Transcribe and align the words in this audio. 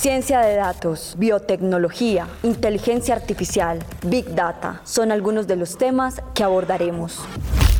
Ciencia 0.00 0.40
de 0.40 0.56
datos, 0.56 1.14
biotecnología, 1.18 2.26
inteligencia 2.42 3.14
artificial, 3.14 3.80
big 4.06 4.34
data 4.34 4.80
son 4.84 5.12
algunos 5.12 5.46
de 5.46 5.56
los 5.56 5.76
temas 5.76 6.22
que 6.34 6.42
abordaremos. 6.42 7.22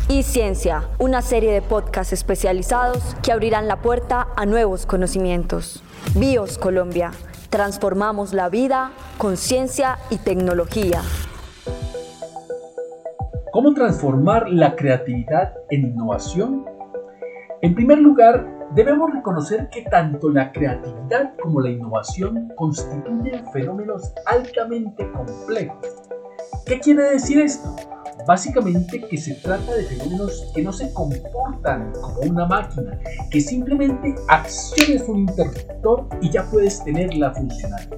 Y 0.06 0.22
Ciencia, 0.22 0.82
una 0.98 1.22
serie 1.22 1.50
de 1.50 1.62
podcasts 1.62 2.12
especializados 2.12 3.16
que 3.22 3.32
abrirán 3.32 3.68
la 3.68 3.76
puerta 3.76 4.28
a 4.36 4.44
nuevos 4.44 4.84
conocimientos. 4.84 5.82
BIOS 6.14 6.58
Colombia, 6.58 7.12
transformamos 7.48 8.34
la 8.34 8.50
vida 8.50 8.90
con 9.16 9.38
ciencia 9.38 9.96
y 10.10 10.18
tecnología. 10.18 11.00
¿Cómo 13.50 13.72
transformar 13.72 14.46
la 14.50 14.76
creatividad 14.76 15.54
en 15.70 15.86
innovación? 15.86 16.66
En 17.62 17.74
primer 17.74 17.96
lugar, 17.96 18.59
debemos 18.74 19.12
reconocer 19.12 19.68
que 19.70 19.82
tanto 19.82 20.30
la 20.30 20.52
creatividad 20.52 21.34
como 21.42 21.60
la 21.60 21.70
innovación 21.70 22.52
constituyen 22.56 23.44
fenómenos 23.52 24.12
altamente 24.26 25.10
complejos. 25.12 25.86
¿Qué 26.66 26.78
quiere 26.78 27.10
decir 27.10 27.40
esto? 27.40 27.74
Básicamente 28.26 29.00
que 29.08 29.16
se 29.16 29.34
trata 29.36 29.74
de 29.74 29.82
fenómenos 29.84 30.52
que 30.54 30.62
no 30.62 30.72
se 30.72 30.92
comportan 30.92 31.92
como 32.00 32.20
una 32.20 32.46
máquina, 32.46 32.98
que 33.30 33.40
simplemente 33.40 34.14
acciones 34.28 35.08
un 35.08 35.20
interruptor 35.20 36.06
y 36.20 36.30
ya 36.30 36.44
puedes 36.44 36.84
tenerla 36.84 37.34
funcionando. 37.34 37.96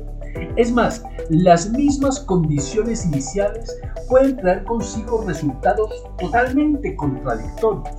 Es 0.56 0.72
más, 0.72 1.02
las 1.28 1.70
mismas 1.70 2.20
condiciones 2.20 3.04
iniciales 3.04 3.78
pueden 4.08 4.36
traer 4.36 4.64
consigo 4.64 5.24
resultados 5.26 5.90
totalmente 6.18 6.96
contradictorios. 6.96 7.94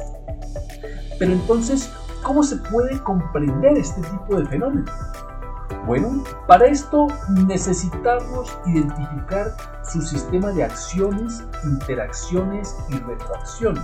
Pero 1.20 1.32
entonces, 1.32 1.90
¿cómo 2.24 2.44
se 2.44 2.58
puede 2.58 3.00
comprender 3.04 3.78
este 3.78 4.02
tipo 4.02 4.38
de 4.38 4.46
fenómenos? 4.46 4.90
Bueno, 5.86 6.24
para 6.48 6.66
esto 6.66 7.08
necesitamos 7.30 8.58
identificar 8.66 9.56
su 9.84 10.02
sistema 10.02 10.52
de 10.52 10.64
acciones, 10.64 11.44
interacciones 11.64 12.76
y 12.90 12.96
retroacciones. 13.00 13.84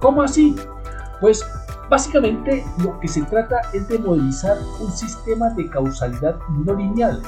¿Cómo 0.00 0.22
así? 0.22 0.54
Pues 1.20 1.44
básicamente 1.90 2.64
lo 2.78 2.98
que 3.00 3.08
se 3.08 3.22
trata 3.22 3.60
es 3.72 3.88
de 3.88 3.98
modelizar 3.98 4.56
un 4.80 4.92
sistema 4.92 5.50
de 5.50 5.68
causalidad 5.68 6.36
no 6.64 6.74
lineal 6.74 7.22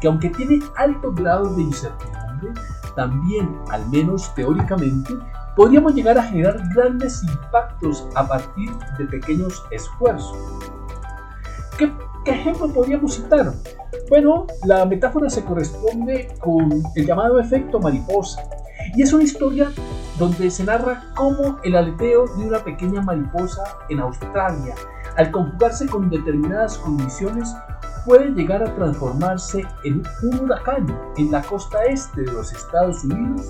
que 0.00 0.08
aunque 0.08 0.30
tiene 0.30 0.58
altos 0.76 1.14
grados 1.14 1.56
de 1.56 1.62
incertidumbre, 1.62 2.52
también, 2.96 3.56
al 3.70 3.88
menos 3.88 4.34
teóricamente, 4.34 5.14
podríamos 5.56 5.94
llegar 5.94 6.18
a 6.18 6.22
generar 6.22 6.60
grandes 6.74 7.22
impactos 7.22 8.06
a 8.14 8.26
partir 8.26 8.70
de 8.98 9.04
pequeños 9.06 9.62
esfuerzos. 9.70 10.36
¿Qué, 11.78 11.92
ejemplo 12.26 12.68
podríamos 12.68 13.14
citar? 13.14 13.52
Bueno, 14.08 14.46
la 14.64 14.84
metáfora 14.84 15.28
se 15.28 15.44
corresponde 15.44 16.34
con 16.40 16.82
el 16.94 17.06
llamado 17.06 17.40
efecto 17.40 17.80
mariposa, 17.80 18.42
y 18.94 19.02
es 19.02 19.12
una 19.12 19.24
historia 19.24 19.70
donde 20.18 20.50
se 20.50 20.64
narra 20.64 21.04
cómo 21.14 21.58
el 21.64 21.76
aleteo 21.76 22.26
de 22.36 22.46
una 22.46 22.58
pequeña 22.58 23.00
mariposa 23.00 23.62
en 23.88 24.00
Australia, 24.00 24.74
al 25.16 25.30
conjugarse 25.30 25.86
con 25.86 26.10
determinadas 26.10 26.78
condiciones, 26.78 27.54
puede 28.04 28.30
llegar 28.30 28.62
a 28.62 28.74
transformarse 28.74 29.66
en 29.84 30.02
un 30.22 30.40
huracán 30.40 30.86
en 31.16 31.30
la 31.30 31.42
costa 31.42 31.84
este 31.84 32.22
de 32.22 32.32
los 32.32 32.52
Estados 32.52 33.04
Unidos 33.04 33.46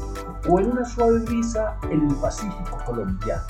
o 0.49 0.61
en 0.61 0.73
una 0.73 0.85
suave 0.85 1.21
brisa 1.21 1.77
en 1.91 2.09
el 2.09 2.15
Pacífico 2.17 2.79
colombiano. 2.85 3.43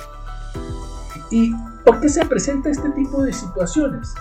¿Y 1.31 1.55
por 1.84 2.00
qué 2.00 2.09
se 2.09 2.25
presenta 2.27 2.70
este 2.70 2.91
tipo 2.91 3.22
de 3.22 3.33
situaciones? 3.33 4.14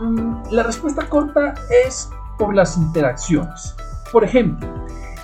Mm, 0.00 0.50
la 0.50 0.64
respuesta 0.64 1.08
corta 1.08 1.54
es 1.86 2.10
por 2.38 2.54
las 2.54 2.76
interacciones. 2.76 3.74
Por 4.10 4.24
ejemplo, 4.24 4.68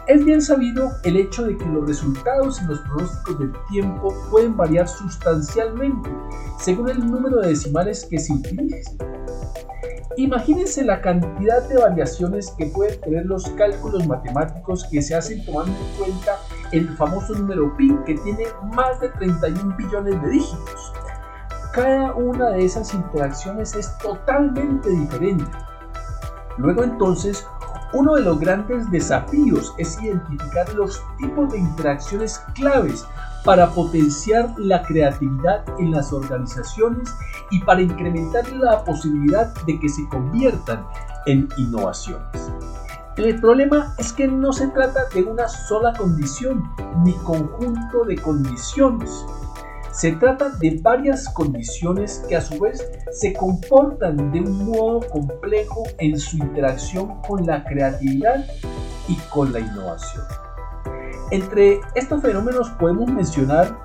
es 0.06 0.24
bien 0.24 0.40
sabido 0.40 0.92
el 1.02 1.16
hecho 1.16 1.44
de 1.44 1.56
que 1.56 1.66
los 1.66 1.88
resultados 1.88 2.62
y 2.62 2.66
los 2.66 2.78
pronósticos 2.80 3.38
del 3.40 3.52
tiempo 3.68 4.14
pueden 4.30 4.56
variar 4.56 4.86
sustancialmente 4.86 6.08
según 6.60 6.88
el 6.90 7.10
número 7.10 7.40
de 7.40 7.48
decimales 7.48 8.06
que 8.08 8.18
se 8.18 8.32
utilicen. 8.32 9.15
Imagínense 10.18 10.82
la 10.82 11.02
cantidad 11.02 11.68
de 11.68 11.76
variaciones 11.76 12.50
que 12.56 12.66
pueden 12.66 12.98
tener 13.02 13.26
los 13.26 13.46
cálculos 13.50 14.06
matemáticos 14.06 14.84
que 14.90 15.02
se 15.02 15.14
hacen 15.14 15.44
tomando 15.44 15.72
en 15.72 15.96
cuenta 15.98 16.38
el 16.72 16.88
famoso 16.96 17.34
número 17.34 17.76
pi 17.76 17.94
que 18.06 18.14
tiene 18.14 18.46
más 18.74 18.98
de 19.00 19.10
31 19.10 19.76
billones 19.76 20.22
de 20.22 20.28
dígitos. 20.30 20.92
Cada 21.74 22.14
una 22.14 22.48
de 22.52 22.64
esas 22.64 22.94
interacciones 22.94 23.74
es 23.74 23.98
totalmente 23.98 24.88
diferente. 24.88 25.44
Luego 26.56 26.82
entonces, 26.82 27.46
uno 27.92 28.14
de 28.14 28.22
los 28.22 28.40
grandes 28.40 28.90
desafíos 28.90 29.74
es 29.76 30.02
identificar 30.02 30.72
los 30.72 31.02
tipos 31.18 31.52
de 31.52 31.58
interacciones 31.58 32.38
claves 32.54 33.04
para 33.46 33.70
potenciar 33.70 34.52
la 34.58 34.82
creatividad 34.82 35.64
en 35.78 35.92
las 35.92 36.12
organizaciones 36.12 37.08
y 37.52 37.60
para 37.60 37.80
incrementar 37.80 38.52
la 38.52 38.84
posibilidad 38.84 39.54
de 39.66 39.78
que 39.78 39.88
se 39.88 40.06
conviertan 40.08 40.84
en 41.26 41.48
innovaciones. 41.56 42.50
El 43.16 43.40
problema 43.40 43.94
es 43.98 44.12
que 44.12 44.26
no 44.26 44.52
se 44.52 44.66
trata 44.68 45.08
de 45.14 45.22
una 45.22 45.48
sola 45.48 45.92
condición 45.96 46.64
ni 47.04 47.12
conjunto 47.12 48.04
de 48.04 48.16
condiciones. 48.16 49.24
Se 49.92 50.12
trata 50.12 50.50
de 50.50 50.80
varias 50.82 51.28
condiciones 51.28 52.24
que 52.28 52.36
a 52.36 52.40
su 52.40 52.58
vez 52.58 52.84
se 53.12 53.32
comportan 53.32 54.32
de 54.32 54.40
un 54.40 54.66
modo 54.66 55.00
complejo 55.08 55.84
en 55.98 56.18
su 56.18 56.36
interacción 56.36 57.22
con 57.22 57.46
la 57.46 57.64
creatividad 57.64 58.44
y 59.08 59.14
con 59.30 59.52
la 59.52 59.60
innovación. 59.60 60.45
Entre 61.30 61.80
estos 61.94 62.22
fenómenos 62.22 62.70
podemos 62.70 63.10
mencionar 63.10 63.76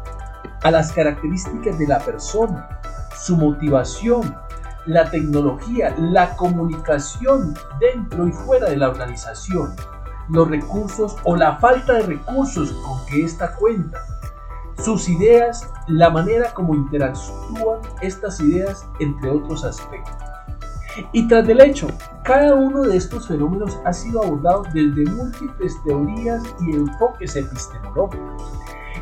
a 0.61 0.69
las 0.69 0.91
características 0.91 1.79
de 1.79 1.87
la 1.87 1.99
persona, 1.99 2.79
su 3.15 3.35
motivación, 3.35 4.35
la 4.85 5.09
tecnología, 5.09 5.95
la 5.97 6.35
comunicación 6.35 7.55
dentro 7.79 8.27
y 8.27 8.31
fuera 8.31 8.69
de 8.69 8.77
la 8.77 8.89
organización, 8.89 9.75
los 10.29 10.49
recursos 10.49 11.15
o 11.23 11.35
la 11.35 11.57
falta 11.57 11.93
de 11.93 12.03
recursos 12.03 12.71
con 12.85 13.03
que 13.07 13.23
ésta 13.23 13.55
cuenta, 13.55 13.99
sus 14.83 15.09
ideas, 15.09 15.67
la 15.87 16.09
manera 16.09 16.53
como 16.53 16.75
interactúan 16.75 17.81
estas 18.01 18.39
ideas, 18.39 18.85
entre 18.99 19.29
otros 19.29 19.63
aspectos. 19.63 20.30
Y 21.13 21.27
tras 21.27 21.47
del 21.47 21.61
hecho, 21.61 21.87
cada 22.23 22.55
uno 22.55 22.81
de 22.83 22.97
estos 22.97 23.27
fenómenos 23.27 23.79
ha 23.85 23.93
sido 23.93 24.23
abordado 24.23 24.63
desde 24.73 25.09
múltiples 25.11 25.73
teorías 25.85 26.43
y 26.61 26.75
enfoques 26.75 27.35
epistemológicos. 27.35 28.43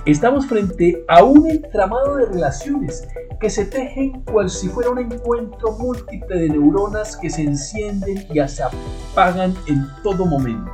Estamos 0.05 0.47
frente 0.47 1.03
a 1.07 1.23
un 1.23 1.49
entramado 1.49 2.15
de 2.15 2.25
relaciones 2.25 3.07
que 3.39 3.49
se 3.49 3.65
tejen 3.65 4.23
cual 4.23 4.49
si 4.49 4.69
fuera 4.69 4.89
un 4.89 4.99
encuentro 4.99 5.71
múltiple 5.73 6.39
de 6.39 6.49
neuronas 6.49 7.17
que 7.17 7.29
se 7.29 7.43
encienden 7.43 8.25
y 8.29 8.47
se 8.47 8.63
apagan 8.63 9.53
en 9.67 9.87
todo 10.03 10.25
momento. 10.25 10.71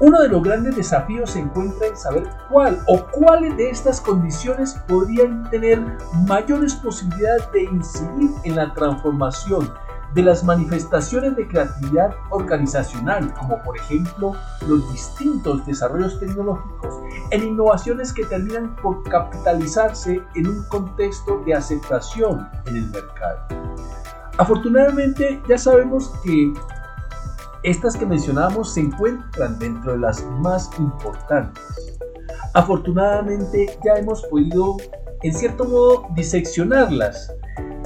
Uno 0.00 0.20
de 0.22 0.28
los 0.28 0.42
grandes 0.42 0.76
desafíos 0.76 1.32
se 1.32 1.40
encuentra 1.40 1.86
en 1.86 1.96
saber 1.96 2.22
cuál 2.50 2.82
o 2.86 3.04
cuáles 3.12 3.54
de 3.58 3.68
estas 3.68 4.00
condiciones 4.00 4.74
podrían 4.88 5.48
tener 5.50 5.78
mayores 6.26 6.74
posibilidades 6.76 7.52
de 7.52 7.64
incidir 7.64 8.30
en 8.44 8.56
la 8.56 8.72
transformación 8.72 9.70
de 10.14 10.22
las 10.22 10.42
manifestaciones 10.42 11.36
de 11.36 11.46
creatividad 11.46 12.14
organizacional, 12.30 13.32
como 13.34 13.62
por 13.62 13.76
ejemplo 13.76 14.32
los 14.66 14.90
distintos 14.92 15.64
desarrollos 15.66 16.18
tecnológicos, 16.18 16.94
en 17.30 17.44
innovaciones 17.44 18.12
que 18.12 18.24
terminan 18.24 18.74
por 18.76 19.02
capitalizarse 19.04 20.20
en 20.34 20.46
un 20.46 20.64
contexto 20.64 21.42
de 21.46 21.54
aceptación 21.54 22.48
en 22.66 22.76
el 22.76 22.90
mercado. 22.90 23.40
Afortunadamente 24.38 25.40
ya 25.48 25.58
sabemos 25.58 26.12
que 26.24 26.52
estas 27.62 27.94
que 27.94 28.06
mencionamos 28.06 28.72
se 28.72 28.80
encuentran 28.80 29.58
dentro 29.58 29.92
de 29.92 29.98
las 29.98 30.24
más 30.40 30.70
importantes. 30.78 31.98
Afortunadamente 32.54 33.78
ya 33.84 33.94
hemos 33.94 34.22
podido 34.24 34.76
en 35.22 35.34
cierto 35.34 35.64
modo 35.66 36.08
diseccionarlas. 36.14 37.32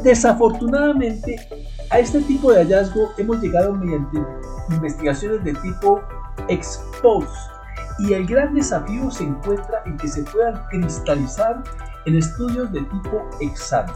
Desafortunadamente 0.02 1.36
a 1.90 1.98
este 1.98 2.20
tipo 2.22 2.52
de 2.52 2.58
hallazgo 2.58 3.12
hemos 3.18 3.40
llegado 3.40 3.74
mediante 3.74 4.18
investigaciones 4.70 5.44
de 5.44 5.54
tipo 5.54 6.00
ex 6.48 6.82
post 7.02 7.28
y 7.98 8.12
el 8.12 8.26
gran 8.26 8.54
desafío 8.54 9.10
se 9.10 9.24
encuentra 9.24 9.82
en 9.86 9.96
que 9.96 10.08
se 10.08 10.24
puedan 10.24 10.66
cristalizar 10.68 11.62
en 12.06 12.16
estudios 12.16 12.72
de 12.72 12.80
tipo 12.80 13.28
examen. 13.40 13.94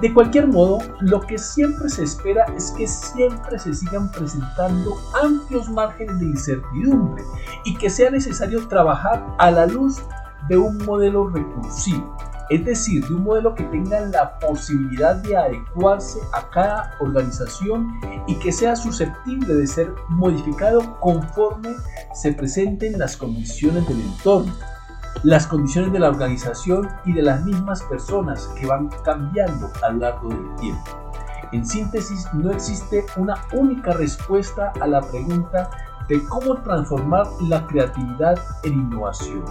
De 0.00 0.12
cualquier 0.12 0.48
modo, 0.48 0.78
lo 1.00 1.20
que 1.20 1.38
siempre 1.38 1.88
se 1.88 2.02
espera 2.02 2.44
es 2.56 2.72
que 2.72 2.88
siempre 2.88 3.58
se 3.58 3.72
sigan 3.72 4.10
presentando 4.10 4.96
amplios 5.22 5.68
márgenes 5.68 6.18
de 6.18 6.26
incertidumbre 6.26 7.22
y 7.64 7.76
que 7.76 7.88
sea 7.88 8.10
necesario 8.10 8.66
trabajar 8.66 9.24
a 9.38 9.50
la 9.50 9.66
luz 9.66 10.02
de 10.48 10.56
un 10.56 10.76
modelo 10.78 11.28
recursivo. 11.28 12.16
Es 12.50 12.64
decir, 12.64 13.06
de 13.06 13.14
un 13.14 13.24
modelo 13.24 13.54
que 13.54 13.64
tenga 13.64 14.00
la 14.00 14.38
posibilidad 14.38 15.16
de 15.16 15.36
adecuarse 15.36 16.18
a 16.32 16.48
cada 16.50 16.96
organización 17.00 17.88
y 18.26 18.34
que 18.36 18.52
sea 18.52 18.76
susceptible 18.76 19.54
de 19.54 19.66
ser 19.66 19.92
modificado 20.08 20.98
conforme 21.00 21.70
se 22.14 22.32
presenten 22.32 22.98
las 22.98 23.16
condiciones 23.16 23.86
del 23.88 24.00
entorno, 24.00 24.52
las 25.22 25.46
condiciones 25.46 25.92
de 25.92 26.00
la 26.00 26.08
organización 26.08 26.88
y 27.04 27.12
de 27.12 27.22
las 27.22 27.44
mismas 27.44 27.82
personas 27.84 28.48
que 28.58 28.66
van 28.66 28.88
cambiando 29.04 29.70
a 29.82 29.90
lo 29.90 29.98
largo 29.98 30.28
del 30.28 30.56
tiempo. 30.56 31.02
En 31.52 31.66
síntesis, 31.66 32.26
no 32.32 32.50
existe 32.50 33.04
una 33.16 33.34
única 33.52 33.92
respuesta 33.92 34.72
a 34.80 34.86
la 34.86 35.02
pregunta 35.02 35.70
de 36.08 36.22
cómo 36.24 36.56
transformar 36.62 37.26
la 37.42 37.66
creatividad 37.66 38.38
en 38.64 38.72
innovación. 38.72 39.44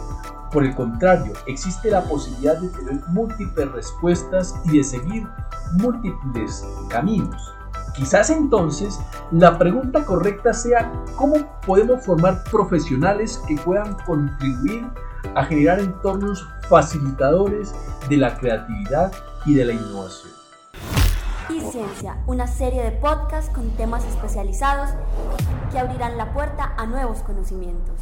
Por 0.52 0.66
el 0.66 0.76
contrario, 0.76 1.32
existe 1.48 1.90
la 1.90 2.04
posibilidad 2.04 2.58
de 2.58 2.68
tener 2.70 3.00
múltiples 3.08 3.72
respuestas 3.72 4.54
y 4.66 4.78
de 4.78 4.84
seguir 4.84 5.28
múltiples 5.74 6.66
caminos. 6.90 7.54
Quizás 7.96 8.30
entonces 8.30 9.00
la 9.32 9.58
pregunta 9.58 10.04
correcta 10.06 10.54
sea 10.54 10.92
cómo 11.16 11.36
podemos 11.66 12.06
formar 12.06 12.44
profesionales 12.46 13.42
que 13.48 13.56
puedan 13.56 13.96
contribuir 14.06 14.86
a 15.36 15.46
generar 15.46 15.80
entornos 15.80 16.46
facilitadores 16.70 17.74
de 18.10 18.18
la 18.18 18.38
creatividad 18.38 19.12
y 19.46 19.56
de 19.56 19.66
la 19.66 19.74
innovación. 19.74 20.34
Y 21.50 21.60
Ciencia, 21.62 22.18
una 22.28 22.48
serie 22.48 22.84
de 22.84 22.92
podcasts 22.92 23.54
con 23.54 23.70
temas 23.72 24.04
especializados 24.06 24.90
que 25.72 25.80
abrirán 25.80 26.18
la 26.18 26.34
puerta 26.34 26.74
a 26.78 26.86
nuevos 26.86 27.20
conocimientos. 27.20 27.96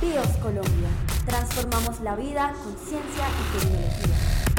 BIOS 0.00 0.36
Colombia, 0.40 0.88
transformamos 1.26 2.00
la 2.00 2.16
vida 2.16 2.54
con 2.64 2.74
ciencia 2.78 3.26
y 3.28 3.58
tecnología. 3.58 4.49